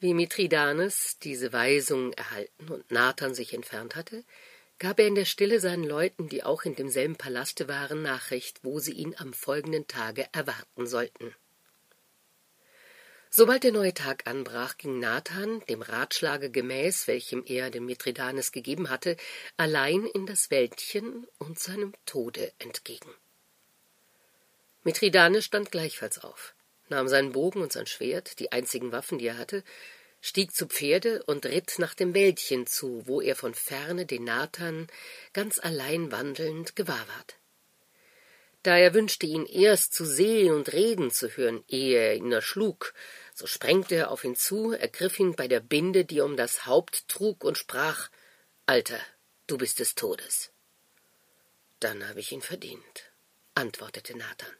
Wie 0.00 0.14
Mithridates 0.14 1.18
diese 1.20 1.52
Weisung 1.52 2.12
erhalten 2.14 2.68
und 2.68 2.90
Nathan 2.90 3.34
sich 3.34 3.54
entfernt 3.54 3.94
hatte, 3.94 4.24
gab 4.80 4.98
er 4.98 5.06
in 5.06 5.14
der 5.14 5.26
Stille 5.26 5.60
seinen 5.60 5.84
Leuten, 5.84 6.28
die 6.28 6.42
auch 6.42 6.62
in 6.64 6.74
demselben 6.74 7.14
Palaste 7.14 7.68
waren, 7.68 8.02
Nachricht, 8.02 8.64
wo 8.64 8.80
sie 8.80 8.94
ihn 8.94 9.14
am 9.16 9.32
folgenden 9.32 9.86
Tage 9.86 10.26
erwarten 10.32 10.88
sollten. 10.88 11.36
Sobald 13.34 13.64
der 13.64 13.72
neue 13.72 13.94
Tag 13.94 14.26
anbrach, 14.26 14.76
ging 14.76 14.98
Nathan, 15.00 15.64
dem 15.64 15.80
Ratschlage 15.80 16.50
gemäß, 16.50 17.08
welchem 17.08 17.42
er 17.46 17.70
dem 17.70 17.86
Mithridates 17.86 18.52
gegeben 18.52 18.90
hatte, 18.90 19.16
allein 19.56 20.04
in 20.04 20.26
das 20.26 20.50
Wäldchen 20.50 21.26
und 21.38 21.58
seinem 21.58 21.94
Tode 22.04 22.52
entgegen. 22.58 23.10
Mithridates 24.84 25.46
stand 25.46 25.72
gleichfalls 25.72 26.22
auf, 26.22 26.54
nahm 26.90 27.08
seinen 27.08 27.32
Bogen 27.32 27.62
und 27.62 27.72
sein 27.72 27.86
Schwert, 27.86 28.38
die 28.38 28.52
einzigen 28.52 28.92
Waffen, 28.92 29.16
die 29.16 29.28
er 29.28 29.38
hatte, 29.38 29.64
stieg 30.20 30.54
zu 30.54 30.66
Pferde 30.66 31.22
und 31.22 31.46
ritt 31.46 31.78
nach 31.78 31.94
dem 31.94 32.12
Wäldchen 32.12 32.66
zu, 32.66 33.06
wo 33.06 33.22
er 33.22 33.34
von 33.34 33.54
ferne 33.54 34.04
den 34.04 34.24
Nathan 34.24 34.88
ganz 35.32 35.58
allein 35.58 36.12
wandelnd 36.12 36.76
gewahr 36.76 37.06
ward. 37.08 37.36
Da 38.62 38.76
er 38.76 38.94
wünschte, 38.94 39.26
ihn 39.26 39.44
erst 39.46 39.92
zu 39.92 40.04
sehen 40.04 40.54
und 40.54 40.72
reden 40.72 41.10
zu 41.10 41.28
hören, 41.36 41.64
ehe 41.68 41.98
er 41.98 42.14
ihn 42.14 42.30
erschlug, 42.30 42.94
so 43.34 43.46
sprengte 43.46 43.94
er 43.94 44.10
auf 44.10 44.24
ihn 44.24 44.36
zu, 44.36 44.72
ergriff 44.72 45.18
ihn 45.18 45.34
bei 45.34 45.48
der 45.48 45.60
Binde, 45.60 46.04
die 46.04 46.18
er 46.18 46.24
um 46.24 46.36
das 46.36 46.66
Haupt 46.66 47.08
trug, 47.08 47.44
und 47.44 47.58
sprach 47.58 48.10
Alter, 48.66 49.00
du 49.46 49.58
bist 49.58 49.78
des 49.78 49.94
Todes. 49.94 50.50
Dann 51.80 52.08
habe 52.08 52.20
ich 52.20 52.32
ihn 52.32 52.42
verdient, 52.42 53.10
antwortete 53.54 54.16
Nathan. 54.16 54.54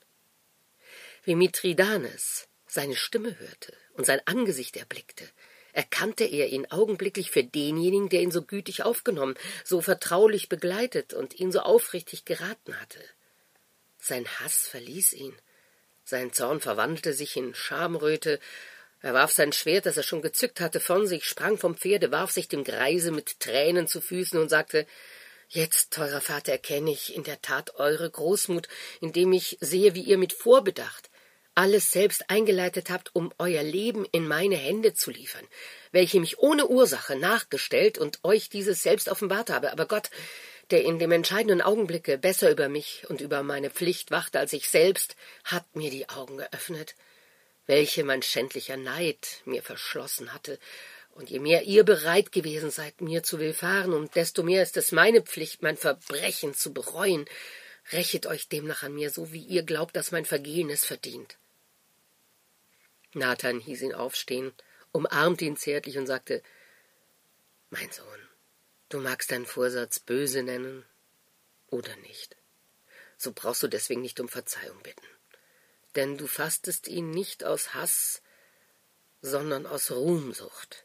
Wie 1.24 1.36
Mithridates 1.36 2.48
seine 2.66 2.96
Stimme 2.96 3.38
hörte 3.38 3.76
und 3.94 4.06
sein 4.06 4.20
Angesicht 4.24 4.76
erblickte, 4.76 5.28
erkannte 5.72 6.24
er 6.24 6.48
ihn 6.48 6.66
augenblicklich 6.70 7.30
für 7.30 7.44
denjenigen, 7.44 8.08
der 8.08 8.22
ihn 8.22 8.30
so 8.30 8.42
gütig 8.42 8.82
aufgenommen, 8.82 9.36
so 9.64 9.80
vertraulich 9.80 10.48
begleitet 10.48 11.14
und 11.14 11.38
ihn 11.38 11.52
so 11.52 11.60
aufrichtig 11.60 12.24
geraten 12.24 12.78
hatte. 12.80 13.00
Sein 13.98 14.26
Hass 14.26 14.66
verließ 14.66 15.12
ihn, 15.12 15.36
sein 16.04 16.32
Zorn 16.32 16.60
verwandelte 16.60 17.12
sich 17.12 17.36
in 17.36 17.54
Schamröte. 17.54 18.40
Er 19.00 19.14
warf 19.14 19.32
sein 19.32 19.52
Schwert, 19.52 19.86
das 19.86 19.96
er 19.96 20.02
schon 20.02 20.22
gezückt 20.22 20.60
hatte, 20.60 20.80
von 20.80 21.06
sich, 21.06 21.24
sprang 21.24 21.58
vom 21.58 21.76
Pferde, 21.76 22.10
warf 22.10 22.30
sich 22.30 22.48
dem 22.48 22.64
Greise 22.64 23.10
mit 23.10 23.40
Tränen 23.40 23.86
zu 23.86 24.00
Füßen 24.00 24.38
und 24.38 24.48
sagte 24.48 24.86
Jetzt, 25.48 25.92
teurer 25.92 26.22
Vater, 26.22 26.52
erkenne 26.52 26.90
ich 26.90 27.14
in 27.14 27.24
der 27.24 27.42
Tat 27.42 27.74
eure 27.74 28.10
Großmut, 28.10 28.68
indem 29.02 29.32
ich 29.32 29.58
sehe, 29.60 29.94
wie 29.94 30.00
ihr 30.00 30.16
mit 30.16 30.32
Vorbedacht 30.32 31.10
alles 31.54 31.90
selbst 31.90 32.30
eingeleitet 32.30 32.88
habt, 32.88 33.14
um 33.14 33.32
euer 33.38 33.62
Leben 33.62 34.06
in 34.12 34.26
meine 34.26 34.56
Hände 34.56 34.94
zu 34.94 35.10
liefern, 35.10 35.46
welche 35.90 36.20
mich 36.20 36.38
ohne 36.38 36.68
Ursache 36.68 37.16
nachgestellt 37.16 37.98
und 37.98 38.20
euch 38.24 38.48
dieses 38.48 38.82
selbst 38.82 39.08
offenbart 39.08 39.50
habe. 39.50 39.72
Aber 39.72 39.86
Gott, 39.86 40.08
der 40.72 40.84
in 40.84 40.98
dem 40.98 41.12
entscheidenden 41.12 41.62
Augenblicke 41.62 42.18
besser 42.18 42.50
über 42.50 42.68
mich 42.68 43.04
und 43.08 43.20
über 43.20 43.42
meine 43.42 43.70
Pflicht 43.70 44.10
wachte 44.10 44.38
als 44.38 44.52
ich 44.52 44.68
selbst, 44.68 45.16
hat 45.44 45.76
mir 45.76 45.90
die 45.90 46.08
Augen 46.08 46.38
geöffnet, 46.38 46.96
welche 47.66 48.02
mein 48.04 48.22
schändlicher 48.22 48.76
Neid 48.76 49.42
mir 49.44 49.62
verschlossen 49.62 50.32
hatte, 50.32 50.58
und 51.14 51.28
je 51.28 51.40
mehr 51.40 51.64
ihr 51.64 51.84
bereit 51.84 52.32
gewesen 52.32 52.70
seid, 52.70 53.02
mir 53.02 53.22
zu 53.22 53.38
willfahren, 53.38 53.92
um 53.92 54.10
desto 54.10 54.42
mehr 54.42 54.62
ist 54.62 54.78
es 54.78 54.92
meine 54.92 55.20
Pflicht, 55.20 55.62
mein 55.62 55.76
Verbrechen 55.76 56.54
zu 56.54 56.72
bereuen. 56.72 57.26
Rächet 57.92 58.26
euch 58.26 58.48
demnach 58.48 58.82
an 58.82 58.94
mir, 58.94 59.10
so 59.10 59.30
wie 59.30 59.42
ihr 59.42 59.62
glaubt, 59.62 59.94
dass 59.94 60.10
mein 60.10 60.24
Vergehen 60.24 60.70
es 60.70 60.86
verdient. 60.86 61.36
Nathan 63.12 63.60
hieß 63.60 63.82
ihn 63.82 63.94
aufstehen, 63.94 64.52
umarmte 64.90 65.44
ihn 65.44 65.58
zärtlich 65.58 65.98
und 65.98 66.06
sagte 66.06 66.42
Mein 67.68 67.90
Sohn, 67.90 68.21
du 68.92 69.00
magst 69.00 69.30
deinen 69.30 69.46
Vorsatz 69.46 69.98
böse 69.98 70.42
nennen 70.42 70.84
oder 71.68 71.94
nicht. 71.96 72.36
So 73.16 73.32
brauchst 73.32 73.62
du 73.62 73.68
deswegen 73.68 74.02
nicht 74.02 74.20
um 74.20 74.28
Verzeihung 74.28 74.82
bitten. 74.82 75.06
Denn 75.94 76.16
du 76.18 76.26
fasstest 76.26 76.88
ihn 76.88 77.10
nicht 77.10 77.44
aus 77.44 77.74
Hass, 77.74 78.22
sondern 79.20 79.66
aus 79.66 79.90
Ruhmsucht. 79.90 80.84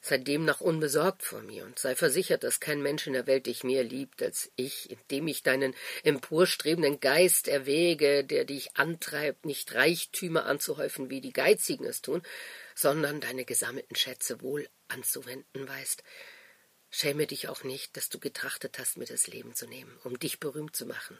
Sei 0.00 0.18
demnach 0.18 0.60
unbesorgt 0.60 1.22
vor 1.22 1.40
mir 1.40 1.64
und 1.64 1.78
sei 1.78 1.96
versichert, 1.96 2.44
dass 2.44 2.60
kein 2.60 2.82
Mensch 2.82 3.06
in 3.06 3.14
der 3.14 3.26
Welt 3.26 3.46
dich 3.46 3.64
mehr 3.64 3.82
liebt 3.82 4.22
als 4.22 4.52
ich, 4.54 4.90
indem 4.90 5.28
ich 5.28 5.42
deinen 5.42 5.74
emporstrebenden 6.02 7.00
Geist 7.00 7.48
erwäge, 7.48 8.22
der 8.22 8.44
dich 8.44 8.76
antreibt, 8.76 9.46
nicht 9.46 9.74
Reichtümer 9.74 10.44
anzuhäufen, 10.44 11.08
wie 11.08 11.22
die 11.22 11.32
Geizigen 11.32 11.86
es 11.86 12.02
tun, 12.02 12.22
sondern 12.74 13.22
deine 13.22 13.46
gesammelten 13.46 13.96
Schätze 13.96 14.42
wohl 14.42 14.68
anzuwenden 14.88 15.66
weißt. 15.66 16.04
Schäme 16.96 17.26
dich 17.26 17.48
auch 17.48 17.64
nicht, 17.64 17.96
dass 17.96 18.08
du 18.08 18.20
getrachtet 18.20 18.78
hast, 18.78 18.98
mir 18.98 19.04
das 19.04 19.26
Leben 19.26 19.52
zu 19.52 19.66
nehmen, 19.66 19.98
um 20.04 20.16
dich 20.16 20.38
berühmt 20.38 20.76
zu 20.76 20.86
machen. 20.86 21.18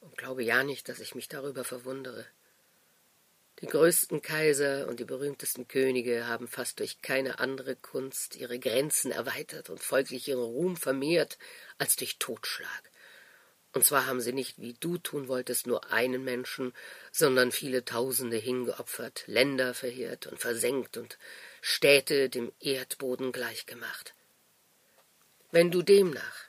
Und 0.00 0.18
glaube 0.18 0.42
ja 0.42 0.64
nicht, 0.64 0.88
dass 0.88 0.98
ich 0.98 1.14
mich 1.14 1.28
darüber 1.28 1.62
verwundere. 1.62 2.26
Die 3.60 3.68
größten 3.68 4.22
Kaiser 4.22 4.88
und 4.88 4.98
die 4.98 5.04
berühmtesten 5.04 5.68
Könige 5.68 6.26
haben 6.26 6.48
fast 6.48 6.80
durch 6.80 7.00
keine 7.00 7.38
andere 7.38 7.76
Kunst 7.76 8.34
ihre 8.34 8.58
Grenzen 8.58 9.12
erweitert 9.12 9.70
und 9.70 9.80
folglich 9.80 10.26
ihren 10.26 10.42
Ruhm 10.42 10.76
vermehrt 10.76 11.38
als 11.78 11.94
durch 11.94 12.18
Totschlag. 12.18 12.90
Und 13.72 13.84
zwar 13.84 14.06
haben 14.06 14.20
sie 14.20 14.32
nicht, 14.32 14.60
wie 14.60 14.74
du 14.74 14.98
tun 14.98 15.28
wolltest, 15.28 15.68
nur 15.68 15.92
einen 15.92 16.24
Menschen, 16.24 16.74
sondern 17.12 17.52
viele 17.52 17.84
Tausende 17.84 18.36
hingeopfert, 18.36 19.22
Länder 19.28 19.74
verheert 19.74 20.26
und 20.26 20.40
versenkt 20.40 20.96
und 20.96 21.18
Städte 21.60 22.28
dem 22.28 22.50
Erdboden 22.58 23.30
gleichgemacht. 23.30 24.16
Wenn 25.50 25.70
du 25.70 25.82
demnach, 25.82 26.44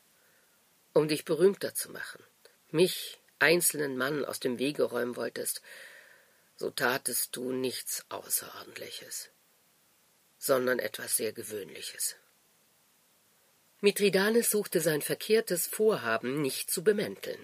um 0.94 1.08
dich 1.08 1.24
berühmter 1.24 1.74
zu 1.74 1.91
machen, 1.91 2.22
mich, 2.70 3.20
einzelnen 3.39 3.98
Mann, 3.98 4.25
aus 4.25 4.39
dem 4.39 4.60
Wege 4.60 4.84
räumen 4.84 5.15
wolltest, 5.15 5.62
so 6.58 6.70
tatest 6.70 7.36
du 7.36 7.53
nichts 7.53 8.06
Außerordentliches, 8.10 9.29
sondern 10.38 10.79
etwas 10.79 11.15
sehr 11.15 11.32
Gewöhnliches. 11.32 12.18
Mithridates 13.79 14.50
suchte 14.50 14.82
sein 14.82 15.01
verkehrtes 15.01 15.65
Vorhaben 15.65 16.41
nicht 16.41 16.70
zu 16.70 16.84
bemänteln, 16.84 17.39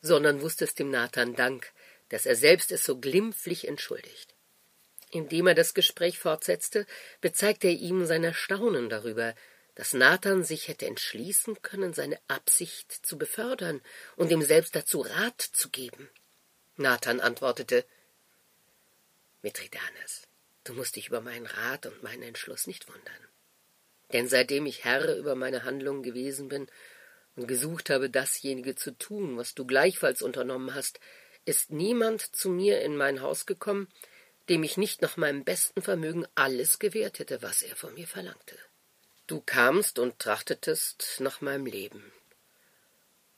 sondern 0.00 0.40
wusste 0.40 0.64
es 0.64 0.74
dem 0.74 0.90
Nathan 0.90 1.34
Dank, 1.34 1.70
dass 2.08 2.24
er 2.24 2.36
selbst 2.36 2.72
es 2.72 2.84
so 2.84 2.98
glimpflich 2.98 3.68
entschuldigt. 3.68 4.34
Indem 5.10 5.48
er 5.48 5.54
das 5.54 5.74
Gespräch 5.74 6.18
fortsetzte, 6.18 6.86
bezeigte 7.20 7.66
er 7.66 7.74
ihm 7.74 8.06
sein 8.06 8.24
Erstaunen 8.24 8.88
darüber, 8.88 9.34
dass 9.74 9.94
Nathan 9.94 10.44
sich 10.44 10.68
hätte 10.68 10.86
entschließen 10.86 11.62
können, 11.62 11.94
seine 11.94 12.18
Absicht 12.28 12.92
zu 12.92 13.16
befördern 13.16 13.80
und 14.16 14.30
ihm 14.30 14.42
selbst 14.42 14.76
dazu 14.76 15.00
Rat 15.00 15.40
zu 15.40 15.70
geben. 15.70 16.10
Nathan 16.76 17.20
antwortete 17.20 17.84
Mithridates, 19.42 20.28
du 20.64 20.74
musst 20.74 20.96
dich 20.96 21.08
über 21.08 21.20
meinen 21.20 21.46
Rat 21.46 21.86
und 21.86 22.02
meinen 22.02 22.22
Entschluss 22.22 22.66
nicht 22.66 22.88
wundern. 22.88 23.28
Denn 24.12 24.28
seitdem 24.28 24.66
ich 24.66 24.84
Herr 24.84 25.16
über 25.16 25.34
meine 25.34 25.64
Handlungen 25.64 26.02
gewesen 26.02 26.48
bin 26.48 26.68
und 27.34 27.48
gesucht 27.48 27.88
habe, 27.88 28.10
dasjenige 28.10 28.74
zu 28.74 28.96
tun, 28.96 29.38
was 29.38 29.54
du 29.54 29.64
gleichfalls 29.64 30.20
unternommen 30.20 30.74
hast, 30.74 31.00
ist 31.44 31.70
niemand 31.70 32.20
zu 32.36 32.50
mir 32.50 32.82
in 32.82 32.96
mein 32.96 33.22
Haus 33.22 33.46
gekommen, 33.46 33.88
dem 34.48 34.62
ich 34.62 34.76
nicht 34.76 35.02
nach 35.02 35.16
meinem 35.16 35.44
besten 35.44 35.82
Vermögen 35.82 36.26
alles 36.34 36.78
gewährt 36.78 37.18
hätte, 37.18 37.42
was 37.42 37.62
er 37.62 37.74
von 37.74 37.94
mir 37.94 38.06
verlangte. 38.06 38.58
Du 39.32 39.40
kamst 39.40 39.98
und 39.98 40.18
trachtetest 40.18 41.16
nach 41.20 41.40
meinem 41.40 41.64
Leben. 41.64 42.12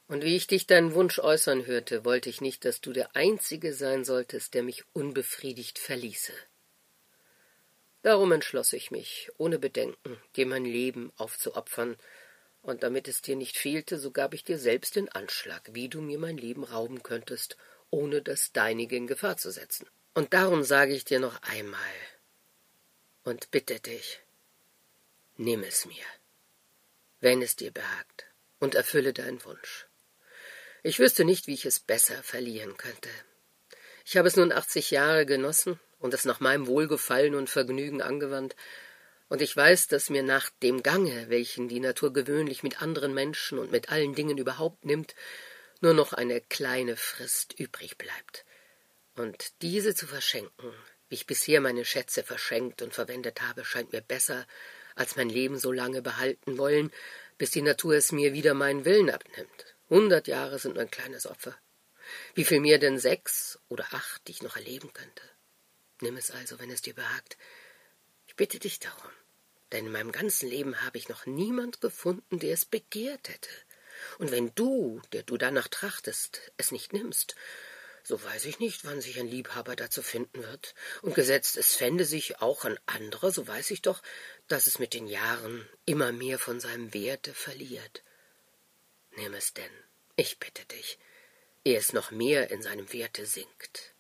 Und 0.09 0.25
wie 0.25 0.35
ich 0.35 0.49
dich 0.49 0.67
deinen 0.67 0.93
Wunsch 0.95 1.21
äußern 1.21 1.67
hörte, 1.67 2.05
wollte 2.05 2.29
ich 2.29 2.41
nicht, 2.41 2.65
dass 2.65 2.81
du 2.81 2.93
der 2.93 3.15
Einzige 3.15 3.73
sein 3.73 4.05
solltest, 4.05 4.55
der 4.55 4.65
mich 4.65 4.83
unbefriedigt 4.93 5.79
verließe. 5.79 6.33
Darum 8.03 8.33
entschloss 8.33 8.73
ich 8.73 8.91
mich, 8.91 9.31
ohne 9.39 9.61
Bedenken, 9.61 10.21
dir 10.35 10.47
mein 10.47 10.65
Leben 10.65 11.13
aufzuopfern, 11.17 11.97
und 12.61 12.83
damit 12.83 13.07
es 13.07 13.23
dir 13.23 13.37
nicht 13.37 13.57
fehlte, 13.57 13.97
so 13.97 14.11
gab 14.11 14.35
ich 14.35 14.43
dir 14.43 14.59
selbst 14.59 14.97
den 14.97 15.09
Anschlag, 15.11 15.63
wie 15.75 15.89
du 15.89 16.01
mir 16.01 16.19
mein 16.19 16.39
Leben 16.39 16.65
rauben 16.65 17.05
könntest, 17.05 17.57
ohne 17.91 18.21
das 18.21 18.51
deinige 18.51 18.97
in 18.97 19.07
Gefahr 19.07 19.37
zu 19.37 19.53
setzen. 19.53 19.87
Und 20.13 20.35
darum 20.35 20.65
sage 20.65 20.93
ich 20.93 21.05
dir 21.05 21.21
noch 21.21 21.41
einmal 21.43 21.79
und 23.23 23.53
bitte 23.53 23.79
dich, 23.79 24.24
nimm 25.37 25.63
es 25.63 25.87
mir, 25.87 26.05
wenn 27.21 27.43
es 27.43 27.57
dir 27.57 27.71
behagt, 27.71 28.27
und 28.59 28.75
erfülle 28.75 29.13
deinen 29.13 29.45
Wunsch. 29.45 29.87
Ich 30.83 30.99
wüsste 30.99 31.25
nicht, 31.25 31.47
wie 31.47 31.55
ich 31.55 31.65
es 31.65 31.81
besser 31.81 32.23
verlieren 32.23 32.77
könnte. 32.77 33.09
Ich 34.05 34.17
habe 34.17 34.29
es 34.29 34.37
nun 34.37 34.53
achtzig 34.53 34.91
Jahre 34.91 35.25
genossen 35.25 35.81
und 35.99 36.13
es 36.13 36.25
nach 36.25 36.41
meinem 36.41 36.67
Wohlgefallen 36.67 37.35
und 37.35 37.51
Vergnügen 37.51 38.03
angewandt, 38.03 38.55
und 39.29 39.41
ich 39.41 39.57
weiß, 39.57 39.89
dass 39.89 40.11
mir 40.11 40.23
nach 40.23 40.51
dem 40.63 40.83
Gange, 40.83 41.31
welchen 41.31 41.67
die 41.67 41.81
Natur 41.81 42.13
gewöhnlich 42.13 42.63
mit 42.63 42.83
anderen 42.83 43.15
Menschen 43.15 43.59
und 43.59 43.73
mit 43.73 43.89
allen 43.89 44.15
Dingen 44.15 44.37
überhaupt 44.37 44.85
nimmt, 44.85 45.15
nur 45.81 45.95
noch 45.95 46.13
eine 46.13 46.41
kleine 46.41 46.97
Frist 46.97 47.59
übrig 47.59 47.97
bleibt. 47.97 48.45
Und 49.17 49.53
diese 49.63 49.95
zu 49.95 50.07
verschenken, 50.07 50.73
wie 51.09 51.15
ich 51.15 51.27
bisher 51.27 51.61
meine 51.61 51.85
Schätze 51.85 52.23
verschenkt 52.23 52.83
und 52.83 52.93
verwendet 52.93 53.41
habe, 53.41 53.65
scheint 53.65 53.93
mir 53.93 54.03
besser, 54.03 54.47
als 54.95 55.17
mein 55.17 55.29
Leben 55.29 55.59
so 55.59 55.73
lange 55.73 56.03
behalten 56.03 56.59
wollen, 56.59 56.93
bis 57.39 57.51
die 57.51 57.63
Natur 57.63 57.95
es 57.95 58.13
mir 58.13 58.33
wieder 58.33 58.55
meinen 58.55 58.85
Willen 58.85 59.11
abnimmt. 59.11 59.75
Hundert 59.91 60.29
Jahre 60.29 60.59
sind 60.59 60.79
ein 60.79 60.91
kleines 60.91 61.27
Opfer. 61.27 61.57
Wie 62.35 62.45
viel 62.45 62.61
mehr 62.61 62.79
denn 62.79 62.99
sechs 62.99 63.59
oder 63.69 63.87
acht, 63.93 64.27
die 64.27 64.33
ich 64.33 64.43
noch 64.43 64.57
erleben 64.57 64.93
könnte? 64.93 65.23
Nimm 66.01 66.17
es 66.17 66.31
also, 66.31 66.59
wenn 66.59 66.71
es 66.71 66.83
dir 66.83 66.95
behagt. 66.95 67.37
Ich 68.27 68.37
bitte 68.37 68.59
dich 68.59 68.79
darum, 68.79 69.11
denn 69.73 69.87
in 69.87 69.93
meinem 69.93 70.13
ganzen 70.13 70.49
Leben 70.49 70.83
habe 70.83 70.99
ich 70.99 71.09
noch 71.09 71.27
niemand 71.27 71.81
gefunden, 71.81 72.39
der 72.39 72.53
es 72.55 72.65
begehrt 72.65 73.29
hätte. 73.29 73.51
Und 74.19 74.31
wenn 74.31 74.55
du, 74.55 75.01
der 75.13 75.23
du 75.23 75.37
danach 75.37 75.69
trachtest, 75.69 76.53
es 76.57 76.73
nicht 76.73 76.93
nimmst, 76.93 77.37
so 78.07 78.23
weiß 78.23 78.45
ich 78.45 78.59
nicht, 78.59 78.85
wann 78.85 79.01
sich 79.01 79.19
ein 79.19 79.27
Liebhaber 79.27 79.75
dazu 79.77 80.03
finden 80.03 80.43
wird. 80.43 80.75
Und 81.01 81.15
gesetzt 81.15 81.57
es 81.57 81.75
fände 81.75 82.05
sich 82.05 82.41
auch 82.43 82.67
ein 82.67 82.79
anderer, 82.85 83.33
so 83.33 83.49
weiß 83.49 83.71
ich 83.71 83.81
doch, 83.81 84.03
dass 84.47 84.67
es 84.67 84.79
mit 84.79 84.93
den 84.93 85.07
Jahren 85.07 85.67
immer 85.87 86.13
mehr 86.13 86.39
von 86.39 86.61
seinem 86.61 86.93
Werte 86.93 87.33
verliert. 87.33 88.05
Nimm 89.17 89.33
es 89.33 89.55
denn, 89.55 89.71
ich 90.17 90.39
bitte 90.39 90.65
dich, 90.67 90.99
ehe 91.65 91.79
es 91.79 91.95
noch 91.95 92.11
mehr 92.11 92.51
in 92.51 92.61
seinem 92.61 92.93
Werte 92.93 93.25
sinkt. 93.25 93.95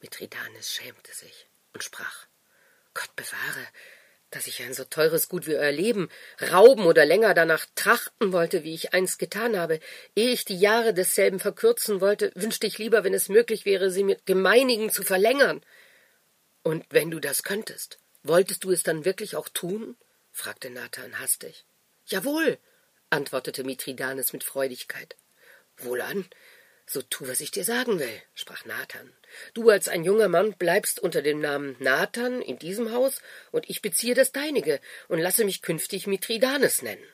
Mithridates 0.00 0.74
schämte 0.74 1.14
sich 1.14 1.48
und 1.72 1.82
sprach 1.82 2.26
Gott 2.92 3.14
bewahre, 3.16 3.66
dass 4.30 4.46
ich 4.46 4.62
ein 4.62 4.74
so 4.74 4.84
teures 4.84 5.28
Gut 5.28 5.46
wie 5.46 5.56
euer 5.56 5.72
Leben 5.72 6.08
rauben 6.50 6.86
oder 6.86 7.04
länger 7.04 7.34
danach 7.34 7.66
trachten 7.74 8.32
wollte, 8.32 8.62
wie 8.64 8.74
ich 8.74 8.94
einst 8.94 9.18
getan 9.18 9.58
habe. 9.58 9.80
Ehe 10.14 10.30
ich 10.30 10.44
die 10.44 10.58
Jahre 10.58 10.94
desselben 10.94 11.40
verkürzen 11.40 12.00
wollte, 12.00 12.32
wünschte 12.34 12.66
ich 12.66 12.78
lieber, 12.78 13.04
wenn 13.04 13.14
es 13.14 13.28
möglich 13.28 13.64
wäre, 13.64 13.90
sie 13.90 14.04
mit 14.04 14.26
gemeinigen 14.26 14.90
zu 14.90 15.02
verlängern. 15.02 15.62
Und 16.62 16.86
wenn 16.90 17.10
du 17.10 17.20
das 17.20 17.42
könntest, 17.42 17.98
wolltest 18.22 18.64
du 18.64 18.70
es 18.70 18.82
dann 18.82 19.04
wirklich 19.04 19.36
auch 19.36 19.48
tun? 19.48 19.96
fragte 20.32 20.70
Nathan 20.70 21.18
hastig. 21.18 21.64
Jawohl, 22.06 22.58
antwortete 23.10 23.64
Mithridates 23.64 24.32
mit 24.32 24.44
Freudigkeit. 24.44 25.16
Wohlan, 25.78 26.26
so 26.90 27.02
tu, 27.02 27.28
was 27.28 27.40
ich 27.40 27.52
dir 27.52 27.64
sagen 27.64 28.00
will, 28.00 28.22
sprach 28.34 28.64
Nathan. 28.64 29.12
Du 29.54 29.70
als 29.70 29.86
ein 29.86 30.02
junger 30.02 30.26
Mann 30.26 30.54
bleibst 30.54 30.98
unter 30.98 31.22
dem 31.22 31.40
Namen 31.40 31.76
Nathan 31.78 32.42
in 32.42 32.58
diesem 32.58 32.92
Haus, 32.92 33.22
und 33.52 33.70
ich 33.70 33.80
beziehe 33.80 34.14
das 34.14 34.32
deinige 34.32 34.80
und 35.06 35.20
lasse 35.20 35.44
mich 35.44 35.62
künftig 35.62 36.08
Mithridates 36.08 36.82
nennen. 36.82 37.04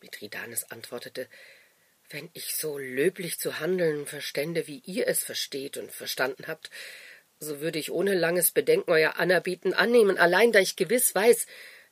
Mithridates 0.00 0.72
antwortete, 0.72 1.28
wenn 2.08 2.30
ich 2.32 2.56
so 2.56 2.78
löblich 2.78 3.38
zu 3.38 3.60
handeln 3.60 4.06
verstände, 4.06 4.66
wie 4.66 4.82
ihr 4.84 5.06
es 5.06 5.22
versteht 5.22 5.76
und 5.76 5.92
verstanden 5.92 6.48
habt, 6.48 6.68
so 7.38 7.60
würde 7.60 7.78
ich 7.78 7.92
ohne 7.92 8.14
langes 8.14 8.50
Bedenken 8.50 8.90
euer 8.90 9.18
Anerbieten 9.18 9.72
annehmen, 9.72 10.18
allein 10.18 10.50
da 10.50 10.58
ich 10.58 10.74
gewiss 10.74 11.14
weiß, 11.14 11.46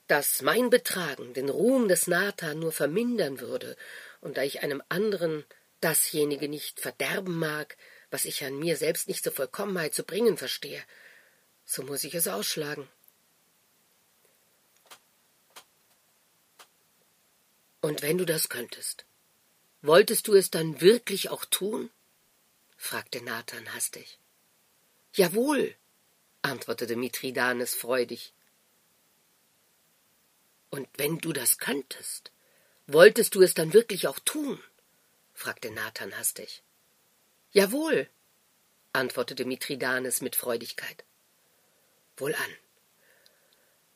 dass 0.09 0.43
mein 0.43 0.69
Betragen 0.69 1.33
den 1.33 1.49
Ruhm 1.49 1.87
des 1.87 2.09
Nathan 2.09 2.59
nur 2.59 2.73
vermindern 2.73 3.41
würde, 3.41 3.77
und 4.21 4.37
da 4.37 4.43
ich 4.43 4.65
einem 4.65 4.83
anderen 4.89 5.45
dasjenige 5.81 6.49
nicht 6.49 6.81
verderben 6.81 7.39
mag, 7.39 7.77
was 8.11 8.25
ich 8.25 8.45
an 8.45 8.59
mir 8.59 8.77
selbst 8.77 9.09
nicht 9.09 9.23
zur 9.23 9.33
Vollkommenheit 9.33 9.95
zu 9.95 10.03
bringen 10.03 10.37
verstehe, 10.37 10.83
so 11.65 11.83
muss 11.83 12.05
ich 12.05 12.15
es 12.15 12.29
ausschlagen. 12.29 12.89
Und 17.81 18.03
wenn 18.03 18.19
du 18.19 18.25
das 18.25 18.49
könntest, 18.49 19.05
wolltest 19.83 20.27
du 20.27 20.35
es 20.35 20.51
dann 20.51 20.81
wirklich 20.81 21.31
auch 21.31 21.45
tun? 21.45 21.91
fragte 22.77 23.23
Nathan 23.23 23.73
hastig. 23.75 24.19
Jawohl, 25.13 25.75
antwortete 26.43 26.97
Mithridates 26.97 27.75
freudig. 27.75 28.33
Und 30.71 30.89
wenn 30.97 31.19
du 31.19 31.33
das 31.33 31.59
könntest, 31.59 32.31
wolltest 32.87 33.35
du 33.35 33.43
es 33.43 33.55
dann 33.55 33.73
wirklich 33.73 34.07
auch 34.07 34.19
tun? 34.21 34.63
Fragte 35.39 35.71
Nathan 35.71 36.17
hastig. 36.19 36.63
Jawohl, 37.53 38.09
antwortete 38.93 39.45
Mithridates 39.45 40.21
mit 40.21 40.35
Freudigkeit. 40.37 41.05
Wohlan. 42.17 42.53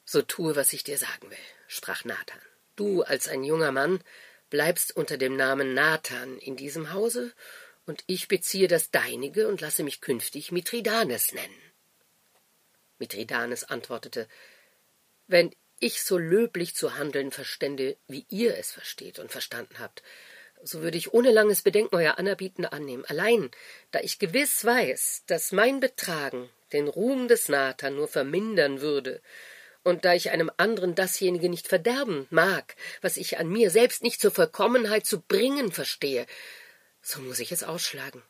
So 0.04 0.22
tue, 0.22 0.54
was 0.54 0.72
ich 0.72 0.84
dir 0.84 0.98
sagen 0.98 1.30
will, 1.30 1.46
sprach 1.66 2.04
Nathan. 2.04 2.40
Du 2.76 3.02
als 3.02 3.28
ein 3.28 3.42
junger 3.42 3.72
Mann 3.72 4.02
bleibst 4.50 4.94
unter 4.94 5.18
dem 5.18 5.36
Namen 5.36 5.74
Nathan 5.74 6.38
in 6.38 6.56
diesem 6.56 6.92
Hause, 6.92 7.32
und 7.84 8.04
ich 8.06 8.28
beziehe 8.28 8.68
das 8.68 8.92
deinige 8.92 9.48
und 9.48 9.60
lasse 9.60 9.82
mich 9.82 10.00
künftig 10.00 10.52
Mithridates 10.52 11.32
nennen. 11.32 11.62
Mithridates 12.98 13.64
antwortete 13.64 14.28
Wenn 15.26 15.52
ich 15.80 16.04
so 16.04 16.16
löblich 16.16 16.76
zu 16.76 16.96
handeln 16.96 17.32
verstände, 17.32 17.96
wie 18.06 18.24
ihr 18.28 18.56
es 18.56 18.70
versteht 18.70 19.18
und 19.18 19.32
verstanden 19.32 19.80
habt, 19.80 20.04
so 20.62 20.82
würde 20.82 20.98
ich 20.98 21.12
ohne 21.12 21.30
langes 21.30 21.62
Bedenken 21.62 21.96
euer 21.96 22.18
Anerbieten 22.18 22.64
annehmen. 22.64 23.04
Allein, 23.06 23.50
da 23.90 24.00
ich 24.00 24.18
gewiss 24.18 24.64
weiß, 24.64 25.24
dass 25.26 25.52
mein 25.52 25.80
Betragen 25.80 26.48
den 26.72 26.88
Ruhm 26.88 27.28
des 27.28 27.48
Nathan 27.48 27.96
nur 27.96 28.08
vermindern 28.08 28.80
würde, 28.80 29.20
und 29.84 30.04
da 30.04 30.14
ich 30.14 30.30
einem 30.30 30.50
anderen 30.58 30.94
dasjenige 30.94 31.48
nicht 31.48 31.66
verderben 31.66 32.26
mag, 32.30 32.76
was 33.00 33.16
ich 33.16 33.38
an 33.38 33.48
mir 33.48 33.70
selbst 33.70 34.02
nicht 34.02 34.20
zur 34.20 34.30
Vollkommenheit 34.30 35.06
zu 35.06 35.20
bringen 35.20 35.72
verstehe, 35.72 36.26
so 37.00 37.20
muss 37.20 37.40
ich 37.40 37.50
es 37.50 37.64
ausschlagen. 37.64 38.22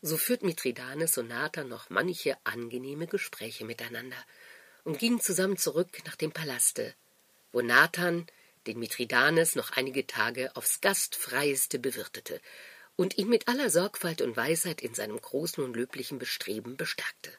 So 0.00 0.16
führt 0.16 0.42
Mithridates 0.42 1.18
und 1.18 1.28
Nathan 1.28 1.68
noch 1.68 1.90
manche 1.90 2.36
angenehme 2.44 3.06
Gespräche 3.06 3.64
miteinander 3.64 4.16
und 4.84 4.98
gingen 4.98 5.20
zusammen 5.20 5.56
zurück 5.56 5.88
nach 6.06 6.16
dem 6.16 6.32
Palaste, 6.32 6.94
wo 7.52 7.60
Nathan 7.60 8.26
den 8.66 8.78
Mithridates 8.78 9.54
noch 9.54 9.72
einige 9.72 10.06
Tage 10.06 10.54
aufs 10.56 10.80
gastfreieste 10.80 11.78
bewirtete 11.78 12.40
und 12.96 13.18
ihn 13.18 13.28
mit 13.28 13.48
aller 13.48 13.70
Sorgfalt 13.70 14.22
und 14.22 14.36
Weisheit 14.36 14.80
in 14.80 14.94
seinem 14.94 15.20
großen 15.20 15.62
und 15.62 15.76
löblichen 15.76 16.18
Bestreben 16.18 16.76
bestärkte. 16.76 17.32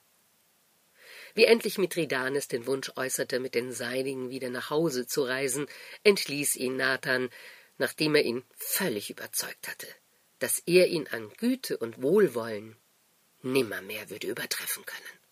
Wie 1.34 1.46
endlich 1.46 1.77
Mithridates 1.77 2.48
den 2.48 2.65
Wunsch 2.65 2.91
äußerte, 2.96 3.39
mit 3.39 3.55
den 3.55 3.74
Seinigen 3.74 4.29
wieder 4.29 4.50
nach 4.50 4.70
Hause 4.70 5.05
zu 5.05 5.24
reisen, 5.24 5.67
entließ 6.03 6.55
ihn 6.55 6.77
Nathan, 6.77 7.29
nachdem 7.77 8.15
er 8.15 8.24
ihn 8.24 8.44
völlig 8.55 9.10
überzeugt 9.10 9.67
hatte, 9.67 9.88
dass 10.39 10.60
er 10.65 10.88
ihn 10.88 11.08
an 11.08 11.29
Güte 11.38 11.77
und 11.77 12.01
Wohlwollen 12.01 12.77
nimmermehr 13.41 14.10
würde 14.10 14.27
übertreffen 14.27 14.86
können. 14.86 15.25